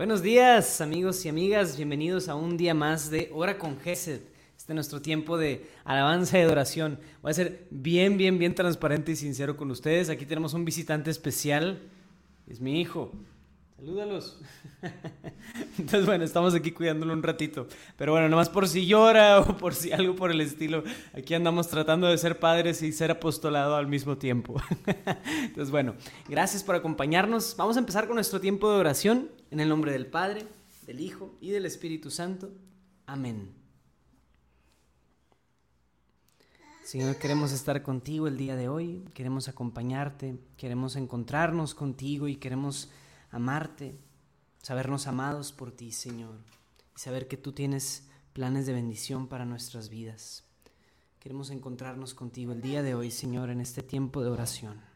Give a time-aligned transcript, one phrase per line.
[0.00, 1.76] Buenos días, amigos y amigas.
[1.76, 4.22] Bienvenidos a un día más de Hora con Gesed.
[4.56, 6.98] Este es nuestro tiempo de alabanza y adoración.
[7.20, 10.08] Voy a ser bien, bien, bien transparente y sincero con ustedes.
[10.08, 11.82] Aquí tenemos un visitante especial.
[12.48, 13.12] Es mi hijo.
[13.76, 14.40] Salúdalos.
[15.78, 17.66] Entonces, bueno, estamos aquí cuidándolo un ratito.
[17.98, 21.68] Pero bueno, nomás por si llora o por si algo por el estilo, aquí andamos
[21.68, 24.62] tratando de ser padres y ser apostolado al mismo tiempo.
[25.42, 25.94] Entonces, bueno,
[26.26, 27.54] gracias por acompañarnos.
[27.58, 30.46] Vamos a empezar con nuestro tiempo de oración en el nombre del Padre,
[30.86, 32.50] del Hijo y del Espíritu Santo.
[33.06, 33.52] Amén.
[36.84, 42.90] Señor, queremos estar contigo el día de hoy, queremos acompañarte, queremos encontrarnos contigo y queremos
[43.30, 43.96] amarte,
[44.62, 46.38] sabernos amados por ti, Señor,
[46.96, 50.44] y saber que tú tienes planes de bendición para nuestras vidas.
[51.20, 54.89] Queremos encontrarnos contigo el día de hoy, Señor, en este tiempo de oración.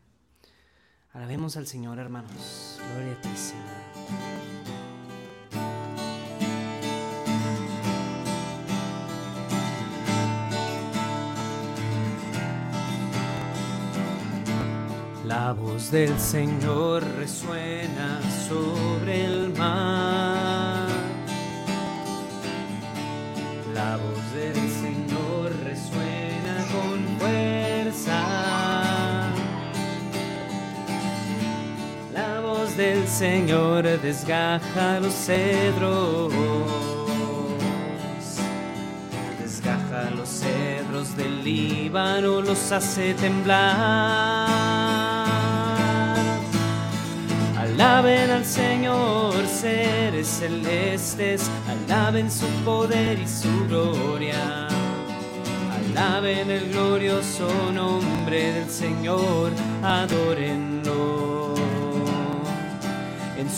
[1.14, 2.80] Alabemos al Señor, hermanos.
[2.92, 3.64] Gloria a ti, Señor.
[15.24, 20.88] La voz del Señor resuena sobre el mar.
[23.72, 24.63] La voz del
[33.14, 36.32] Señor desgaja los cedros.
[39.40, 44.48] Desgaja los cedros del Líbano, los hace temblar.
[47.56, 54.66] Alaben al Señor, seres celestes, alaben su poder y su gloria.
[55.70, 59.52] Alaben el glorioso nombre del Señor,
[59.84, 60.73] adórenlo en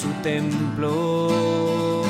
[0.00, 2.02] su templo.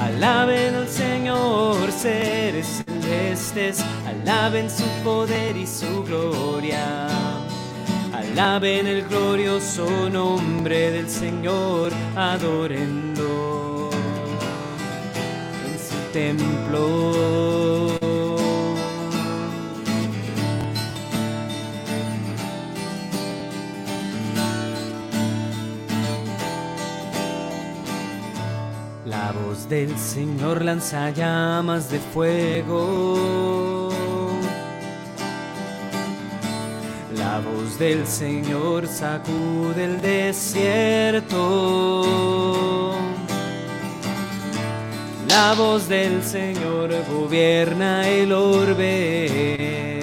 [0.00, 7.08] Alaben al Señor, seres celestes, alaben su poder y su gloria
[8.36, 13.90] Alaben el glorioso nombre del Señor, adorendo
[15.64, 17.85] en su templo.
[29.64, 33.90] Del Señor lanza llamas de fuego
[37.16, 41.34] La voz del Señor sacude el desierto.
[45.28, 50.00] La voz del Señor gobierna el orbe.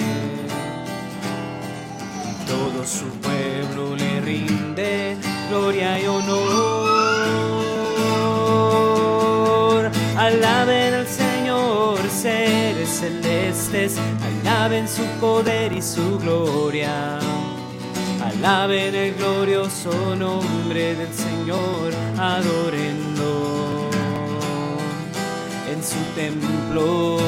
[2.45, 5.17] Todo su pueblo le rinde
[5.49, 6.82] gloria y honor.
[10.23, 17.19] Alaben al Señor, seres celestes alaben su poder y su gloria.
[18.23, 23.89] Alaben el glorioso nombre del Señor, adorendo
[25.69, 27.19] en su templo.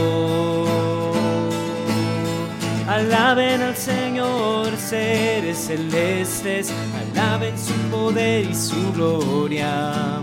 [2.87, 6.71] Alaben al Señor, seres celestes,
[7.11, 10.21] alaben su poder y su gloria.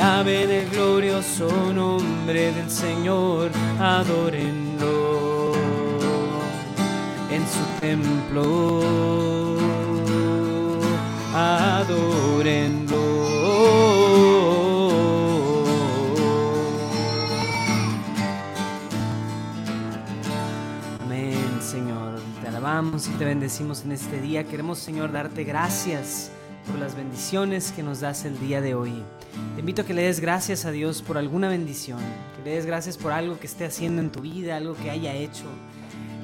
[0.00, 5.52] Alaben el glorioso nombre del Señor, adorendo
[7.30, 8.80] en su templo,
[11.34, 12.96] adórenlo.
[21.04, 22.18] Amén, Señor.
[22.40, 24.44] Te alabamos y te bendecimos en este día.
[24.44, 26.32] Queremos, Señor, darte gracias
[26.66, 29.02] por las bendiciones que nos das el día de hoy.
[29.54, 31.98] Te invito a que le des gracias a Dios por alguna bendición,
[32.36, 35.14] que le des gracias por algo que esté haciendo en tu vida, algo que haya
[35.14, 35.46] hecho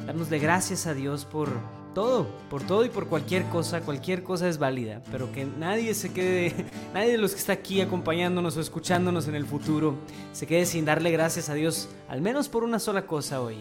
[0.07, 1.51] de gracias a Dios por
[1.95, 3.83] todo, por todo y por cualquier cosa.
[3.83, 6.55] Cualquier cosa es válida, pero que nadie se quede,
[6.95, 9.95] nadie de los que está aquí acompañándonos o escuchándonos en el futuro,
[10.33, 13.57] se quede sin darle gracias a Dios, al menos por una sola cosa hoy.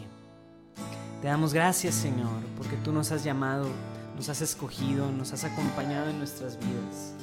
[1.22, 3.68] Te damos gracias, Señor, porque tú nos has llamado,
[4.16, 7.14] nos has escogido, nos has acompañado en nuestras vidas.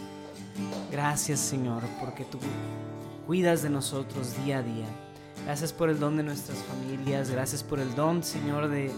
[0.90, 2.38] Gracias, Señor, porque tú
[3.26, 4.86] cuidas de nosotros día a día.
[5.44, 7.30] Gracias por el don de nuestras familias.
[7.30, 8.90] Gracias por el don, Señor, de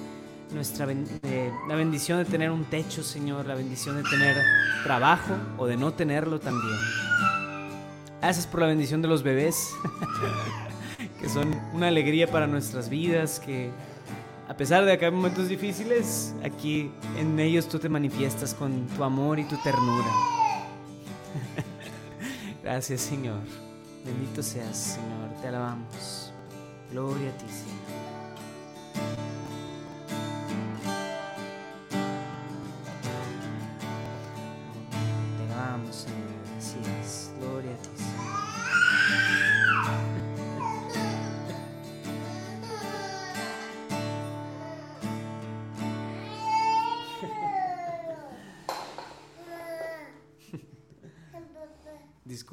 [0.53, 4.37] nuestra la bendición de tener un techo, Señor, la bendición de tener
[4.83, 6.79] trabajo o de no tenerlo también.
[8.21, 9.71] Gracias por la bendición de los bebés,
[11.21, 13.71] que son una alegría para nuestras vidas, que
[14.49, 19.03] a pesar de que hay momentos difíciles, aquí en ellos tú te manifiestas con tu
[19.03, 20.11] amor y tu ternura.
[22.63, 23.41] Gracias, Señor.
[24.05, 25.41] Bendito seas, Señor.
[25.41, 26.33] Te alabamos.
[26.91, 27.84] Gloria a ti, Señor.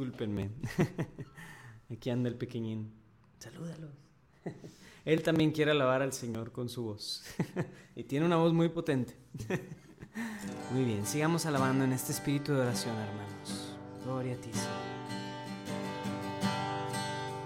[0.01, 0.50] Discúlpenme.
[1.92, 2.92] Aquí anda el pequeñín.
[3.38, 3.89] Salúdalo.
[5.06, 7.24] Él también quiere alabar al Señor con su voz.
[7.95, 9.15] y tiene una voz muy potente.
[10.71, 13.75] muy bien, sigamos alabando en este espíritu de oración, hermanos.
[14.03, 14.92] Gloria a ti, Señor.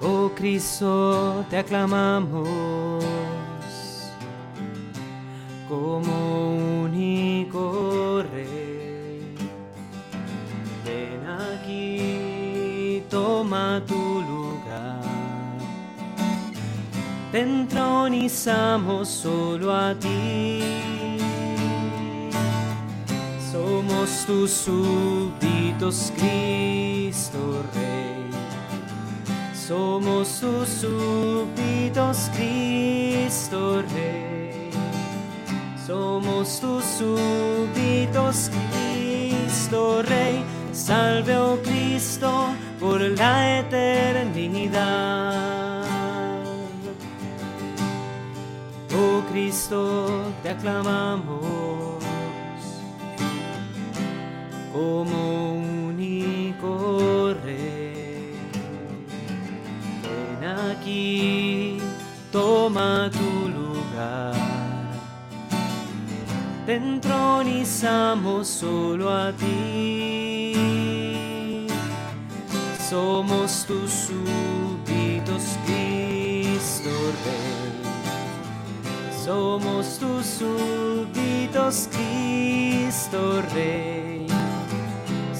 [0.01, 2.94] Oh Cristo, te aclamamos
[17.35, 20.61] Entronizamos solo a ti.
[23.51, 28.29] Somos tus súbditos, Cristo Rey.
[29.53, 34.69] Somos tus súbditos, Cristo Rey.
[35.85, 40.41] Somos tus súbditos, Cristo Rey.
[40.71, 45.54] Salve, oh Cristo, por la eternidad.
[49.35, 52.01] Cristo, te aclamamos
[54.71, 55.55] como
[55.89, 58.31] único Rey.
[60.39, 61.81] Ven aquí,
[62.31, 64.31] toma tu lugar.
[66.65, 70.55] Te entronizamos solo a ti.
[72.89, 74.09] Somos tus
[79.55, 84.27] Somos tus súbditos, Cristo Rey.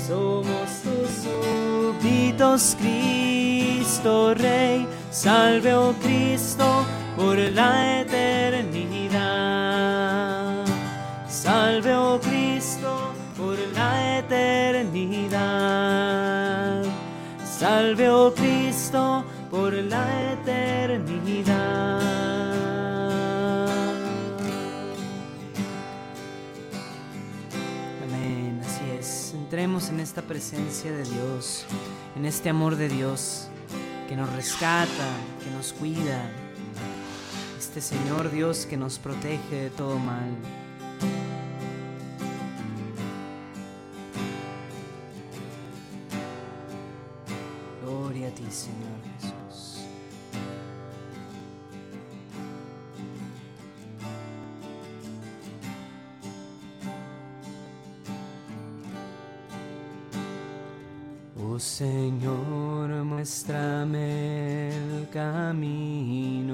[0.08, 4.88] Somos tus súbditos, Cristo Rey.
[5.12, 6.86] Salve, oh Cristo,
[7.18, 9.20] por la eternidad.
[11.28, 15.36] Salve, oh Cristo, por la eternidad.
[17.44, 20.25] Salve, oh Cristo, por la eternidad.
[30.16, 31.66] Esta presencia de Dios,
[32.16, 33.50] en este amor de Dios
[34.08, 35.10] que nos rescata,
[35.44, 36.32] que nos cuida.
[37.60, 40.30] Este Señor Dios que nos protege de todo mal.
[47.84, 49.45] Gloria a ti, Señor Jesús.
[61.60, 66.45] Señor, muéstrame el camino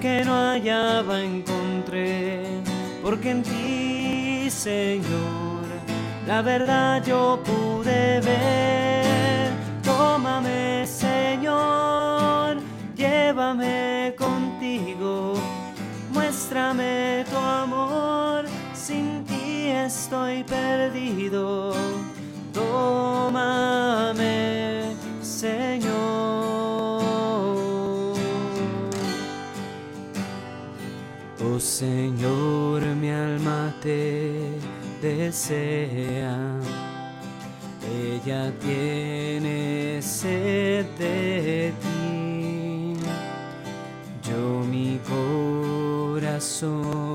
[0.00, 2.44] que no hallaba encontré,
[3.02, 5.64] porque en ti, Señor,
[6.26, 9.50] la verdad yo pude ver.
[9.82, 12.58] Tómame, Señor,
[12.96, 15.34] llévame contigo,
[16.12, 21.67] muéstrame tu amor, sin ti estoy perdido.
[31.60, 34.38] Señor, mi alma te
[35.02, 36.38] desea.
[38.00, 42.94] Ella tiene sed de ti.
[44.22, 47.07] Yo mi corazón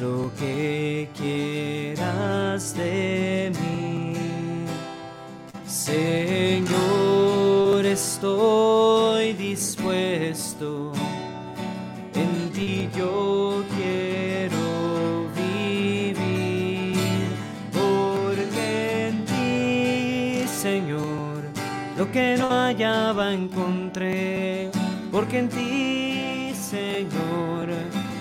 [0.00, 4.14] lo que quieras de mí.
[5.66, 6.66] Señor,
[7.86, 10.92] estoy dispuesto,
[12.14, 16.96] en ti yo quiero vivir,
[17.72, 21.44] porque en ti, Señor,
[21.96, 24.70] lo que no hallaba encontré,
[25.10, 25.85] porque en ti,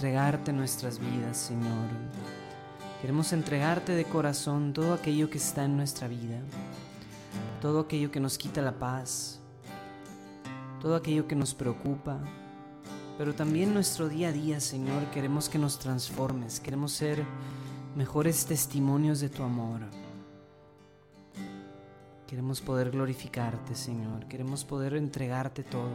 [0.00, 1.90] entregarte nuestras vidas, Señor.
[3.02, 6.38] Queremos entregarte de corazón todo aquello que está en nuestra vida,
[7.60, 9.40] todo aquello que nos quita la paz,
[10.80, 12.18] todo aquello que nos preocupa,
[13.18, 17.22] pero también nuestro día a día, Señor, queremos que nos transformes, queremos ser
[17.94, 19.82] mejores testimonios de tu amor.
[22.26, 25.92] Queremos poder glorificarte, Señor, queremos poder entregarte todo.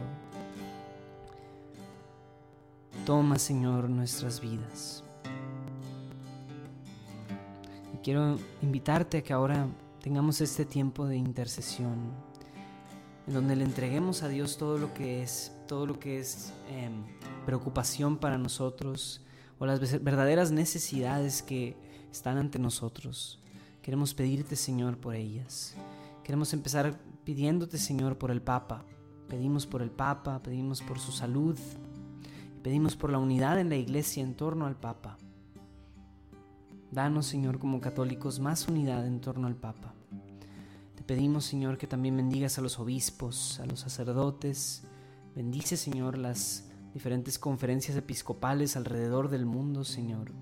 [3.06, 5.04] Toma, Señor, nuestras vidas.
[7.94, 9.68] Y quiero invitarte a que ahora
[10.02, 12.10] tengamos este tiempo de intercesión,
[13.28, 16.90] en donde le entreguemos a Dios todo lo que es, todo lo que es eh,
[17.44, 19.20] preocupación para nosotros
[19.60, 21.76] o las verdaderas necesidades que
[22.10, 23.38] están ante nosotros.
[23.82, 25.76] Queremos pedirte, Señor, por ellas.
[26.24, 28.84] Queremos empezar pidiéndote, Señor, por el Papa.
[29.28, 31.56] Pedimos por el Papa, pedimos por su salud,
[32.66, 35.18] Pedimos por la unidad en la iglesia en torno al Papa.
[36.90, 39.94] Danos, Señor, como católicos, más unidad en torno al Papa.
[40.96, 44.82] Te pedimos, Señor, que también bendigas a los obispos, a los sacerdotes.
[45.36, 50.32] Bendice, Señor, las diferentes conferencias episcopales alrededor del mundo, Señor.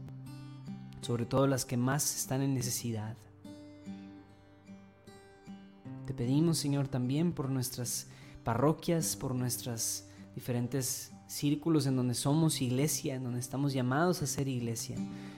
[1.02, 3.18] Sobre todo las que más están en necesidad.
[6.06, 8.06] Te pedimos, Señor, también por nuestras
[8.44, 14.48] parroquias, por nuestras diferentes círculos en donde somos iglesia, en donde estamos llamados a ser
[14.48, 14.96] iglesia.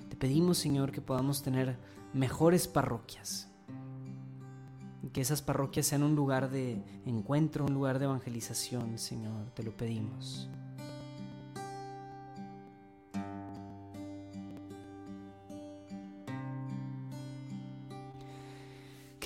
[0.08, 1.76] Te pedimos, Señor, que podamos tener
[2.12, 3.48] mejores parroquias.
[5.12, 9.50] Que esas parroquias sean un lugar de encuentro, un lugar de evangelización, Señor.
[9.54, 10.48] Te lo pedimos.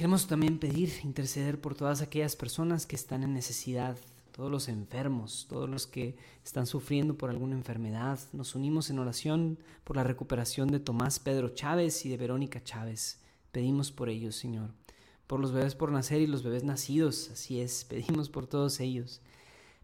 [0.01, 3.99] Queremos también pedir, interceder por todas aquellas personas que están en necesidad
[4.41, 8.19] todos los enfermos, todos los que están sufriendo por alguna enfermedad.
[8.33, 13.21] Nos unimos en oración por la recuperación de Tomás Pedro Chávez y de Verónica Chávez.
[13.53, 14.71] Pedimos por ellos, Señor.
[15.27, 17.85] Por los bebés por nacer y los bebés nacidos, así es.
[17.91, 19.21] Pedimos por todos ellos.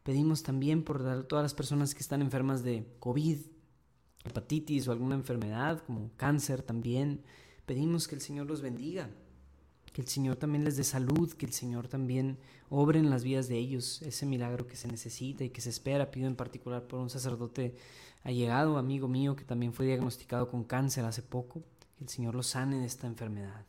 [0.03, 3.37] Pedimos también por todas las personas que están enfermas de COVID,
[4.25, 7.23] hepatitis o alguna enfermedad como cáncer también.
[7.67, 9.11] Pedimos que el Señor los bendiga
[9.97, 12.37] que el Señor también les dé salud, que el Señor también
[12.69, 16.11] obre en las vidas de ellos ese milagro que se necesita y que se espera.
[16.11, 17.75] Pido en particular por un sacerdote
[18.23, 21.63] allegado, amigo mío, que también fue diagnosticado con cáncer hace poco,
[21.97, 23.65] que el Señor lo sane de esta enfermedad.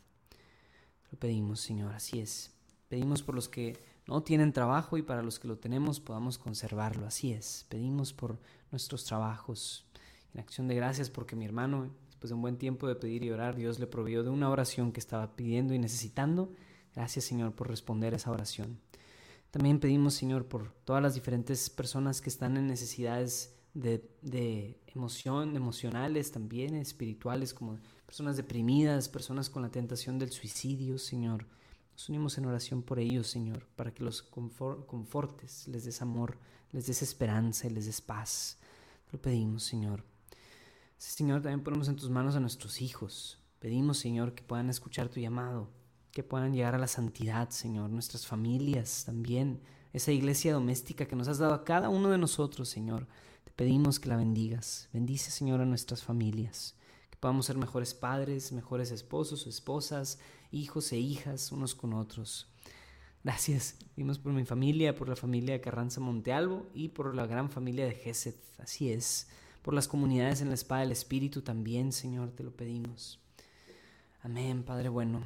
[1.14, 2.52] Lo pedimos, Señor, así es.
[2.90, 7.08] Pedimos por los que no tienen trabajo y para los que lo tenemos podamos conservarlo.
[7.08, 8.38] Así es, pedimos por
[8.70, 9.86] nuestros trabajos.
[10.34, 13.30] En acción de gracias porque mi hermano, después de un buen tiempo de pedir y
[13.30, 16.52] orar, Dios le proveyó de una oración que estaba pidiendo y necesitando.
[16.96, 18.80] Gracias Señor por responder esa oración.
[19.52, 25.56] También pedimos Señor por todas las diferentes personas que están en necesidades de, de emoción,
[25.56, 31.46] emocionales también, espirituales, como personas deprimidas, personas con la tentación del suicidio, Señor.
[31.92, 36.40] Nos unimos en oración por ellos, Señor, para que los confortes, les des amor,
[36.72, 38.58] les des esperanza y les des paz.
[39.12, 40.17] Lo pedimos, Señor.
[40.98, 43.40] Señor, también ponemos en tus manos a nuestros hijos.
[43.60, 45.70] Pedimos, Señor, que puedan escuchar tu llamado,
[46.12, 49.62] que puedan llegar a la santidad, Señor, nuestras familias también,
[49.94, 53.08] esa iglesia doméstica que nos has dado a cada uno de nosotros, Señor.
[53.44, 54.90] Te pedimos que la bendigas.
[54.94, 56.78] Bendice, Señor, a nuestras familias
[57.20, 60.20] podamos ser mejores padres, mejores esposos o esposas,
[60.52, 62.48] hijos e hijas unos con otros.
[63.24, 67.50] Gracias, dimos por mi familia, por la familia de Carranza Montealvo y por la gran
[67.50, 68.38] familia de Geset.
[68.60, 69.28] Así es,
[69.68, 73.20] por las comunidades en la espada del Espíritu también, Señor, te lo pedimos.
[74.22, 75.26] Amén, Padre bueno.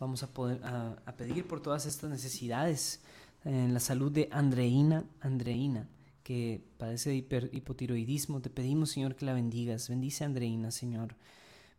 [0.00, 3.02] Vamos a, poder, a pedir por todas estas necesidades
[3.44, 5.86] en la salud de Andreina, Andreina
[6.22, 9.86] que padece de hipotiroidismo, te pedimos, Señor, que la bendigas.
[9.90, 11.14] Bendice a Andreina, Señor.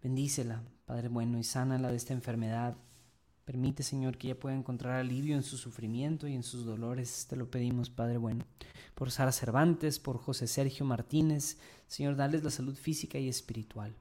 [0.03, 2.77] Bendícela, Padre bueno, y sánala de esta enfermedad.
[3.45, 7.27] Permite, Señor, que ella pueda encontrar alivio en su sufrimiento y en sus dolores.
[7.29, 8.45] Te lo pedimos, Padre bueno.
[8.95, 11.57] Por Sara Cervantes, por José Sergio Martínez,
[11.87, 13.93] Señor, dales la salud física y espiritual.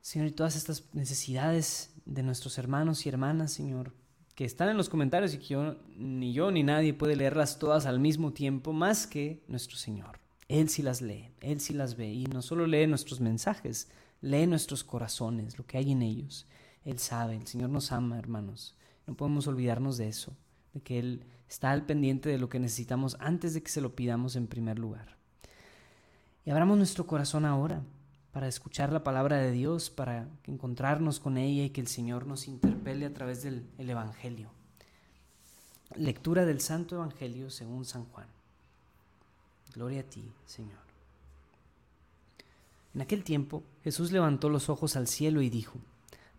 [0.00, 3.92] Señor, y todas estas necesidades de nuestros hermanos y hermanas, Señor,
[4.34, 7.86] que están en los comentarios y que yo, ni yo ni nadie puede leerlas todas
[7.86, 10.18] al mismo tiempo más que nuestro Señor.
[10.48, 13.88] Él sí las lee, Él sí las ve y no solo lee nuestros mensajes,
[14.20, 16.46] lee nuestros corazones, lo que hay en ellos.
[16.84, 18.74] Él sabe, el Señor nos ama, hermanos.
[19.06, 20.32] No podemos olvidarnos de eso,
[20.72, 23.94] de que Él está al pendiente de lo que necesitamos antes de que se lo
[23.94, 25.16] pidamos en primer lugar.
[26.44, 27.82] Y abramos nuestro corazón ahora
[28.32, 32.48] para escuchar la palabra de Dios, para encontrarnos con ella y que el Señor nos
[32.48, 34.50] interpele a través del Evangelio.
[35.96, 38.26] Lectura del Santo Evangelio según San Juan.
[39.74, 40.78] Gloria a ti, Señor.
[42.94, 45.78] En aquel tiempo Jesús levantó los ojos al cielo y dijo,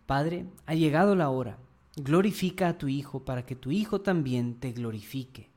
[0.06, 1.58] Padre, ha llegado la hora,
[1.96, 5.50] glorifica a tu Hijo para que tu Hijo también te glorifique,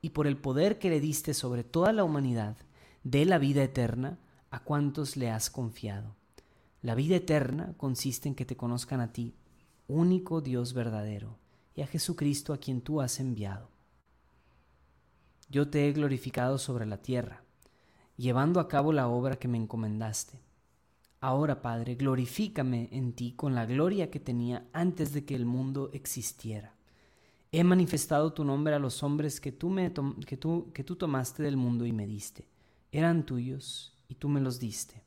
[0.00, 2.56] y por el poder que le diste sobre toda la humanidad,
[3.04, 4.18] dé la vida eterna
[4.50, 6.16] a cuantos le has confiado.
[6.82, 9.36] La vida eterna consiste en que te conozcan a ti,
[9.86, 11.38] único Dios verdadero,
[11.76, 13.68] y a Jesucristo a quien tú has enviado.
[15.48, 17.44] Yo te he glorificado sobre la tierra,
[18.16, 20.40] llevando a cabo la obra que me encomendaste.
[21.22, 25.88] Ahora, Padre, glorifícame en ti con la gloria que tenía antes de que el mundo
[25.92, 26.74] existiera.
[27.52, 29.92] He manifestado tu nombre a los hombres que tú, me
[30.26, 30.36] que
[30.74, 32.48] que tú tomaste del mundo y me diste.
[32.90, 35.04] Eran tuyos y tú me los diste.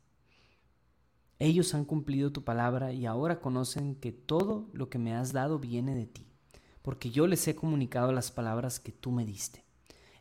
[1.37, 5.59] Ellos han cumplido tu palabra y ahora conocen que todo lo que me has dado
[5.59, 6.25] viene de ti,
[6.81, 9.65] porque yo les he comunicado las palabras que tú me diste.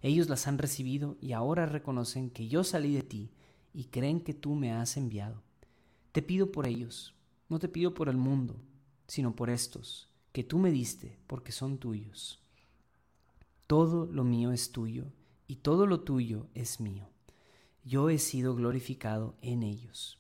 [0.03, 3.31] Ellos las han recibido y ahora reconocen que yo salí de ti
[3.73, 5.45] y creen que tú me has enviado.
[6.15, 7.15] Te pido por ellos,
[7.51, 8.57] no te pido por el mundo,
[9.07, 12.41] sino por estos, que tú me diste, porque son tuyos.
[13.67, 15.13] Todo lo mío es tuyo
[15.47, 17.11] y todo lo tuyo es mío
[17.85, 20.19] yo he sido glorificado en ellos.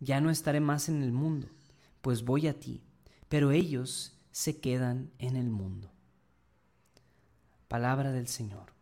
[0.00, 1.48] Ya no estaré más en el mundo,
[2.02, 2.82] pues voy a ti,
[3.28, 5.90] pero ellos se quedan en el mundo.
[7.68, 8.72] Palabra del Señor.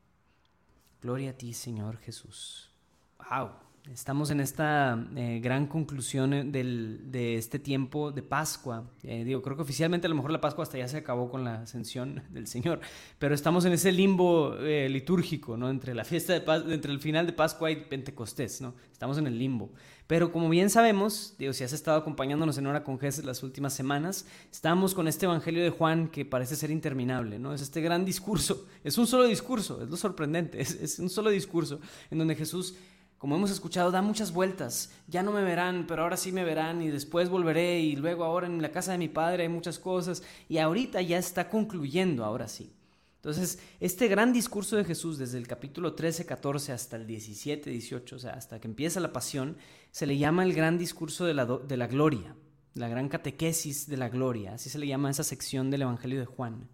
[1.00, 2.70] Gloria a ti, Señor Jesús.
[3.18, 3.50] Wow.
[3.90, 8.84] Estamos en esta eh, gran conclusión eh, de este tiempo de Pascua.
[9.02, 11.42] Eh, digo, creo que oficialmente a lo mejor la Pascua hasta ya se acabó con
[11.42, 12.80] la ascensión del Señor,
[13.18, 14.54] pero estamos en ese limbo
[14.88, 15.68] litúrgico, ¿no?
[15.68, 18.74] Entre la fiesta de entre el final de Pascua y Pentecostés, ¿no?
[18.92, 19.72] Estamos en el limbo.
[20.06, 23.72] Pero como bien sabemos, digo, si has estado acompañándonos en Hora con Jesús las últimas
[23.72, 27.52] semanas, estamos con este Evangelio de Juan que parece ser interminable, ¿no?
[27.52, 31.80] Es este gran discurso, es un solo discurso, es lo sorprendente, es un solo discurso
[32.12, 32.76] en donde Jesús
[33.22, 34.90] como hemos escuchado, da muchas vueltas.
[35.06, 38.48] Ya no me verán, pero ahora sí me verán y después volveré y luego ahora
[38.48, 42.48] en la casa de mi padre hay muchas cosas y ahorita ya está concluyendo, ahora
[42.48, 42.72] sí.
[43.18, 48.16] Entonces, este gran discurso de Jesús desde el capítulo 13, 14 hasta el 17, 18,
[48.16, 49.56] o sea, hasta que empieza la pasión,
[49.92, 52.34] se le llama el gran discurso de la, de la gloria,
[52.74, 56.26] la gran catequesis de la gloria, así se le llama esa sección del Evangelio de
[56.26, 56.68] Juan.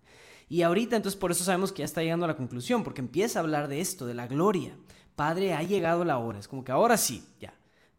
[0.48, 3.38] Y ahorita entonces por eso sabemos que ya está llegando a la conclusión, porque empieza
[3.38, 4.78] a hablar de esto, de la gloria.
[5.18, 6.38] Padre, ha llegado la hora.
[6.38, 7.52] Es como que ahora sí, ya.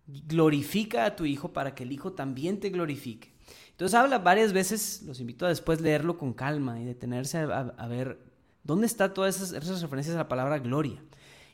[0.07, 3.33] Glorifica a tu Hijo para que el Hijo también te glorifique.
[3.71, 8.19] Entonces habla varias veces, los invito a después leerlo con calma y detenerse a, ver
[8.63, 11.03] ¿Dónde está todas esas, referencias a la palabra gloria?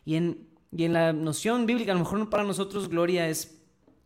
[0.05, 3.59] Y en, y en la noción bíblica, a lo mejor para nosotros gloria es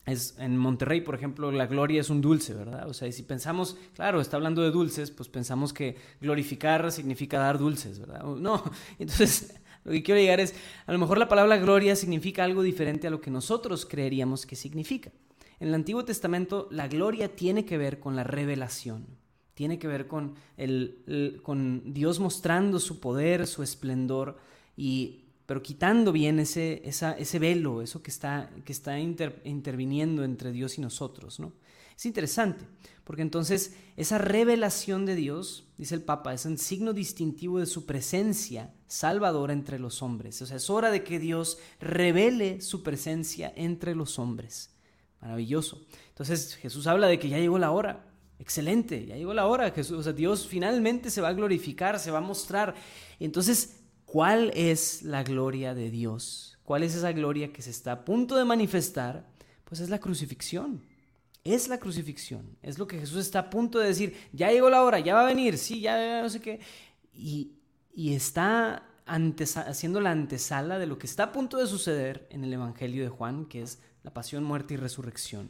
[0.05, 2.87] es, en Monterrey, por ejemplo, la gloria es un dulce, ¿verdad?
[2.87, 7.59] O sea, si pensamos, claro, está hablando de dulces, pues pensamos que glorificar significa dar
[7.59, 8.23] dulces, ¿verdad?
[8.23, 8.63] No,
[8.97, 10.53] entonces lo que quiero llegar es,
[10.85, 14.55] a lo mejor la palabra gloria significa algo diferente a lo que nosotros creeríamos que
[14.55, 15.11] significa.
[15.59, 19.07] En el Antiguo Testamento la gloria tiene que ver con la revelación,
[19.53, 24.37] tiene que ver con, el, con Dios mostrando su poder, su esplendor
[24.77, 30.77] y pero quitando bien ese, ese velo, eso que está, que está interviniendo entre Dios
[30.77, 31.53] y nosotros, ¿no?
[31.97, 32.63] Es interesante,
[33.09, 37.87] porque entonces esa revelación de Dios, dice el Papa, es un signo distintivo de su
[37.87, 40.39] presencia salvadora entre los hombres.
[40.43, 44.75] O sea, es hora de que Dios revele su presencia entre los hombres.
[45.21, 45.81] Maravilloso.
[46.09, 48.05] Entonces Jesús habla de que ya llegó la hora.
[48.37, 49.71] Excelente, ya llegó la hora.
[49.71, 52.75] Jesús, o sea, Dios finalmente se va a glorificar, se va a mostrar.
[53.19, 53.79] Entonces
[54.11, 56.57] ¿Cuál es la gloria de Dios?
[56.63, 59.27] ¿Cuál es esa gloria que se está a punto de manifestar?
[59.65, 60.83] Pues es la crucifixión.
[61.49, 62.57] Es la crucifixión.
[62.61, 64.15] Es lo que Jesús está a punto de decir.
[64.31, 66.59] Ya llegó la hora, ya va a venir, sí, ya no sé qué.
[67.11, 67.55] Y,
[67.95, 73.01] está haciendo la antesala de lo que está a punto de suceder en el Evangelio
[73.01, 75.49] de Juan, que es la pasión, muerte y resurrección,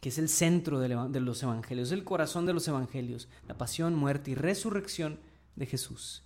[0.00, 4.30] que es el centro de los Evangelios, el corazón de los Evangelios, la pasión, muerte
[4.30, 5.18] y resurrección
[5.56, 6.22] de Jesús.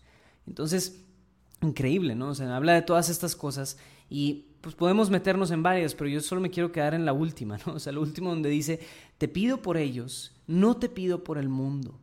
[0.47, 1.03] Entonces,
[1.63, 2.31] increíble, ¿no?
[2.31, 6.21] O sea, habla de todas estas cosas y pues podemos meternos en varias, pero yo
[6.21, 7.73] solo me quiero quedar en la última, ¿no?
[7.75, 8.81] O sea, lo último donde dice,
[9.19, 11.99] te pido por ellos, no te pido por el mundo,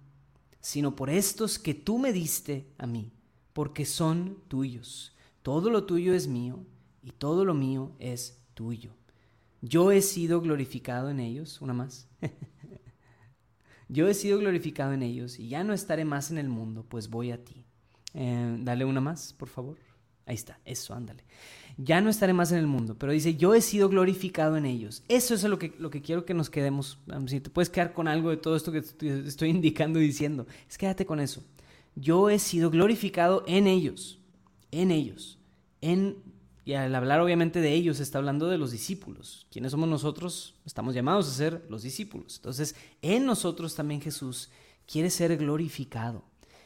[0.59, 3.11] sino por estos que tú me diste a mí,
[3.53, 5.15] porque son tuyos.
[5.41, 6.65] Todo lo tuyo es mío
[7.03, 8.91] y todo lo mío es tuyo.
[9.61, 12.07] Yo he sido glorificado en ellos, una más.
[13.87, 17.09] Yo he sido glorificado en ellos y ya no estaré más en el mundo, pues
[17.09, 17.64] voy a ti.
[18.15, 19.77] Eh, dale una más, por favor.
[20.25, 21.23] Ahí está, eso, ándale.
[21.77, 25.03] Ya no estaré más en el mundo, pero dice, yo he sido glorificado en ellos.
[25.09, 26.99] Eso es lo que, lo que quiero que nos quedemos.
[27.27, 30.77] Si te puedes quedar con algo de todo esto que estoy indicando y diciendo, es
[30.77, 31.43] quédate con eso.
[31.95, 34.19] Yo he sido glorificado en ellos,
[34.71, 35.37] en ellos,
[35.81, 36.17] en...
[36.63, 39.45] Y al hablar obviamente de ellos, está hablando de los discípulos.
[39.51, 40.55] ¿Quiénes somos nosotros?
[40.65, 42.37] Estamos llamados a ser los discípulos.
[42.37, 44.49] Entonces, en nosotros también Jesús
[44.87, 46.23] quiere ser glorificado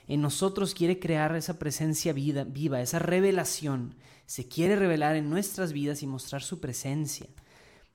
[0.09, 3.93] en nosotros quiere crear esa presencia vida, viva, esa revelación.
[4.25, 7.27] Se quiere revelar en nuestras vidas y mostrar su presencia.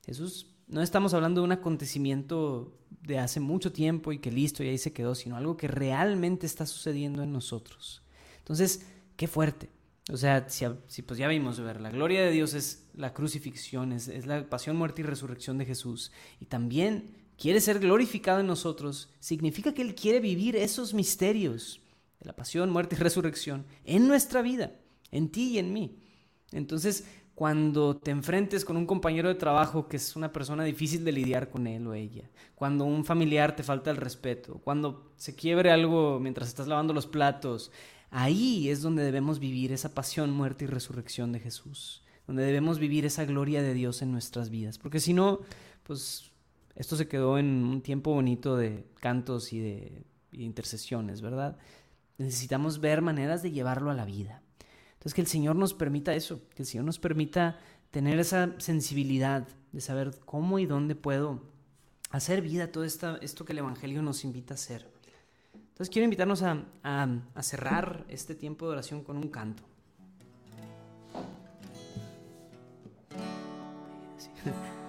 [0.05, 4.69] Jesús, no estamos hablando de un acontecimiento de hace mucho tiempo y que listo y
[4.69, 8.01] ahí se quedó, sino algo que realmente está sucediendo en nosotros.
[8.37, 8.85] Entonces,
[9.17, 9.69] qué fuerte.
[10.09, 14.07] O sea, si, pues ya vimos, ver, la gloria de Dios es la crucifixión, es,
[14.07, 16.13] es la pasión, muerte y resurrección de Jesús.
[16.39, 21.81] Y también quiere ser glorificado en nosotros, significa que Él quiere vivir esos misterios
[22.19, 24.71] de la pasión, muerte y resurrección en nuestra vida,
[25.11, 25.99] en ti y en mí.
[26.51, 31.11] Entonces, cuando te enfrentes con un compañero de trabajo que es una persona difícil de
[31.11, 35.69] lidiar con él o ella, cuando un familiar te falta el respeto, cuando se quiebre
[35.69, 37.71] algo mientras estás lavando los platos,
[38.09, 43.05] ahí es donde debemos vivir esa pasión, muerte y resurrección de Jesús, donde debemos vivir
[43.05, 45.41] esa gloria de Dios en nuestras vidas, porque si no,
[45.83, 46.31] pues
[46.75, 51.57] esto se quedó en un tiempo bonito de cantos y de intercesiones, ¿verdad?
[52.17, 54.41] Necesitamos ver maneras de llevarlo a la vida.
[54.93, 57.59] Entonces que el Señor nos permita eso, que el Señor nos permita
[57.91, 61.43] tener esa sensibilidad de saber cómo y dónde puedo
[62.09, 64.89] hacer vida todo esta, esto que el Evangelio nos invita a hacer.
[65.53, 69.63] Entonces quiero invitarnos a, a cerrar este tiempo de oración con un canto.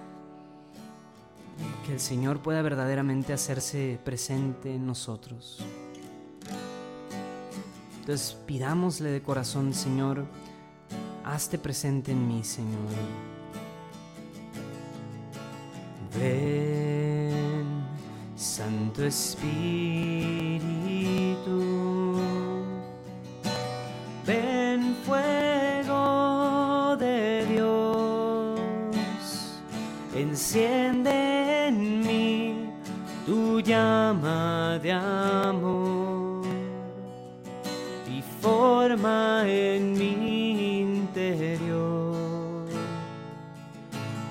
[1.85, 5.63] Que el Señor pueda verdaderamente hacerse presente en nosotros.
[8.07, 10.25] Entonces pidámosle de corazón, Señor,
[11.25, 12.87] hazte presente en mí, Señor.
[16.17, 17.65] Ven,
[18.33, 19.51] Santo Espíritu,
[24.25, 28.57] ven fuego de Dios,
[30.15, 32.69] enciende en mí
[33.25, 35.86] tu llama de amor
[39.45, 42.65] en mi interior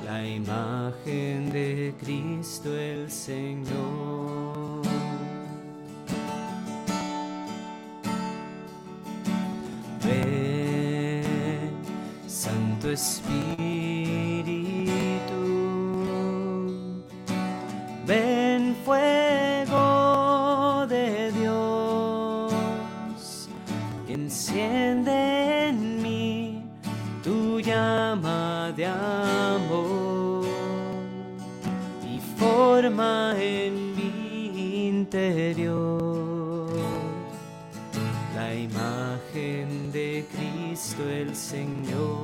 [0.05, 4.83] la imagen de Cristo el Señor.
[10.05, 11.23] Ven,
[12.27, 13.66] Santo Espíritu,
[41.49, 42.16] Cristo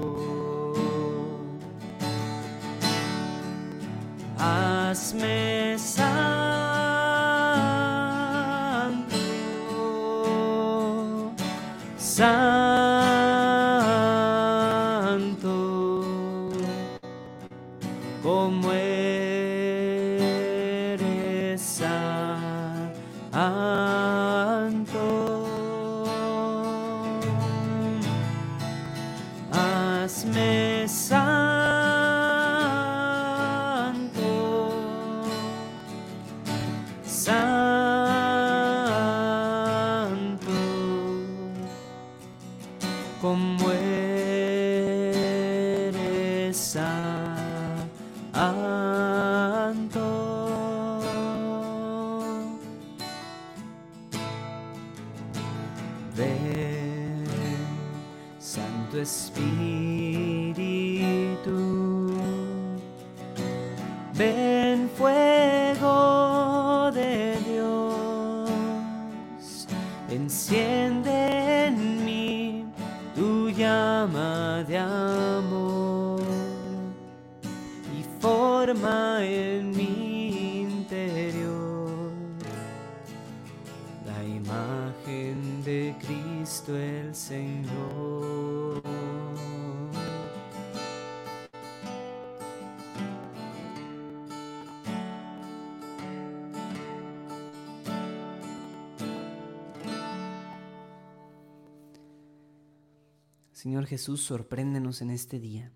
[103.63, 105.71] Señor Jesús, sorpréndenos en este día,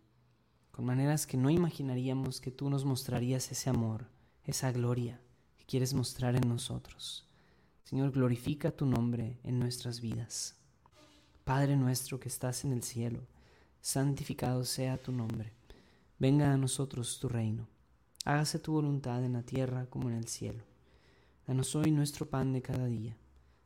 [0.72, 4.08] con maneras que no imaginaríamos que tú nos mostrarías ese amor,
[4.42, 5.20] esa gloria
[5.56, 7.28] que quieres mostrar en nosotros.
[7.84, 10.56] Señor, glorifica tu nombre en nuestras vidas.
[11.44, 13.20] Padre nuestro que estás en el cielo,
[13.80, 15.52] santificado sea tu nombre.
[16.18, 17.68] Venga a nosotros tu reino.
[18.24, 20.64] Hágase tu voluntad en la tierra como en el cielo.
[21.46, 23.16] Danos hoy nuestro pan de cada día.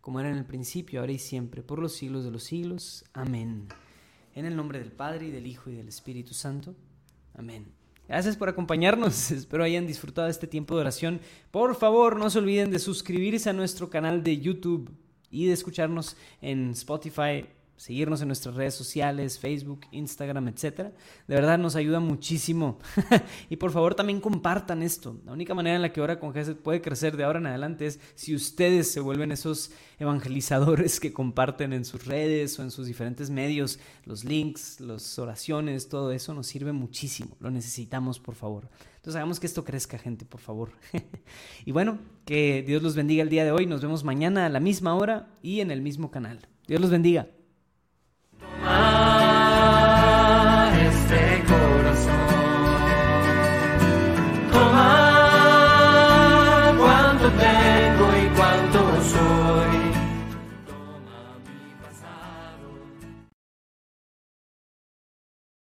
[0.00, 3.04] como era en el principio, ahora y siempre, por los siglos de los siglos.
[3.12, 3.68] Amén.
[4.34, 6.74] En el nombre del Padre y del Hijo y del Espíritu Santo.
[7.34, 7.66] Amén.
[8.08, 9.30] Gracias por acompañarnos.
[9.30, 11.20] Espero hayan disfrutado este tiempo de oración.
[11.50, 14.90] Por favor, no se olviden de suscribirse a nuestro canal de YouTube
[15.30, 17.46] y de escucharnos en Spotify,
[17.80, 20.92] seguirnos en nuestras redes sociales, Facebook, Instagram, etc.
[21.26, 22.78] De verdad nos ayuda muchísimo.
[23.48, 25.18] y por favor también compartan esto.
[25.24, 27.98] La única manera en la que Hora con puede crecer de ahora en adelante es
[28.16, 33.30] si ustedes se vuelven esos evangelizadores que comparten en sus redes o en sus diferentes
[33.30, 37.34] medios los links, las oraciones, todo eso nos sirve muchísimo.
[37.40, 38.68] Lo necesitamos, por favor.
[38.96, 40.72] Entonces hagamos que esto crezca, gente, por favor.
[41.64, 43.64] y bueno, que Dios los bendiga el día de hoy.
[43.64, 46.46] Nos vemos mañana a la misma hora y en el mismo canal.
[46.66, 47.26] Dios los bendiga.
[48.62, 49.09] Ah.